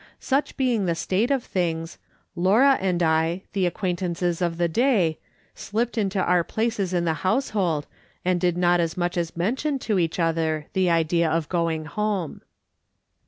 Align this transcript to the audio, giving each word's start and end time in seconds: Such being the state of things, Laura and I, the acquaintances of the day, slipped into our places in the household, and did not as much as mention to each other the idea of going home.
Such 0.19 0.57
being 0.57 0.87
the 0.87 0.95
state 0.95 1.29
of 1.29 1.43
things, 1.43 1.99
Laura 2.35 2.73
and 2.81 3.03
I, 3.03 3.43
the 3.53 3.67
acquaintances 3.67 4.41
of 4.41 4.57
the 4.57 4.67
day, 4.67 5.19
slipped 5.53 5.95
into 5.95 6.19
our 6.19 6.43
places 6.43 6.91
in 6.91 7.05
the 7.05 7.13
household, 7.21 7.85
and 8.25 8.41
did 8.41 8.57
not 8.57 8.79
as 8.79 8.97
much 8.97 9.15
as 9.15 9.37
mention 9.37 9.77
to 9.77 9.99
each 9.99 10.19
other 10.19 10.65
the 10.73 10.89
idea 10.89 11.29
of 11.29 11.49
going 11.49 11.85
home. 11.85 12.41